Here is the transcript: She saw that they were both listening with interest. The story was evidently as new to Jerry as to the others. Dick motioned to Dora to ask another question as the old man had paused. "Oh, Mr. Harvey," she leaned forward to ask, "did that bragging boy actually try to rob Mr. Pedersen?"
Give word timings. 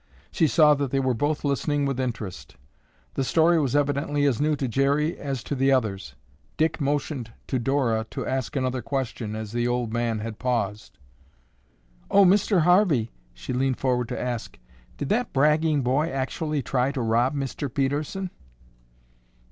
She 0.31 0.47
saw 0.47 0.73
that 0.73 0.89
they 0.89 0.99
were 0.99 1.13
both 1.13 1.43
listening 1.45 1.85
with 1.85 1.99
interest. 1.99 2.55
The 3.13 3.23
story 3.23 3.59
was 3.59 3.75
evidently 3.75 4.25
as 4.25 4.41
new 4.41 4.55
to 4.55 4.67
Jerry 4.67 5.15
as 5.19 5.43
to 5.43 5.53
the 5.53 5.71
others. 5.71 6.15
Dick 6.57 6.81
motioned 6.81 7.31
to 7.45 7.59
Dora 7.59 8.07
to 8.09 8.25
ask 8.25 8.55
another 8.55 8.81
question 8.81 9.35
as 9.35 9.51
the 9.51 9.67
old 9.67 9.93
man 9.93 10.17
had 10.17 10.39
paused. 10.39 10.97
"Oh, 12.09 12.25
Mr. 12.25 12.61
Harvey," 12.61 13.11
she 13.35 13.53
leaned 13.53 13.77
forward 13.77 14.07
to 14.09 14.19
ask, 14.19 14.57
"did 14.97 15.09
that 15.09 15.33
bragging 15.33 15.83
boy 15.83 16.09
actually 16.09 16.63
try 16.63 16.91
to 16.93 17.01
rob 17.03 17.35
Mr. 17.35 17.71
Pedersen?" 17.71 18.31